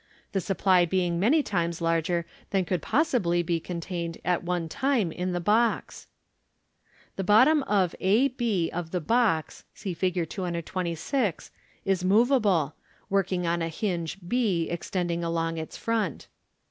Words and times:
the 0.31 0.41
supply 0.41 0.83
being 0.83 1.19
many 1.19 1.43
times 1.43 1.79
larger 1.79 2.25
than 2.49 2.65
could 2.65 2.81
possibly 2.81 3.43
be 3.43 3.59
con 3.59 3.79
tained 3.79 4.19
at 4.25 4.41
one 4.41 4.67
time 4.67 5.11
in 5.11 5.31
the 5.31 5.39
box. 5.39 6.07
The 7.17 7.23
bottom 7.23 7.63
a 7.69 7.87
b 8.35 8.71
of 8.73 8.89
the 8.89 8.99
box. 8.99 9.63
(see 9.75 9.93
Fig. 9.93 10.27
226) 10.27 11.51
is 11.85 12.03
moveable, 12.03 12.73
working 13.11 13.45
on 13.45 13.61
a 13.61 13.69
hinge 13.69 14.17
b 14.27 14.69
extending 14.71 15.23
along 15.23 15.59
its 15.59 15.77
front. 15.77 16.27